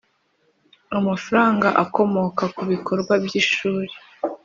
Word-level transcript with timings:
amafaranga 0.97 1.67
akomoka 1.83 2.43
ku 2.55 2.63
bikorwa 2.71 3.13
by 3.23 3.33
ishuri 3.41 3.93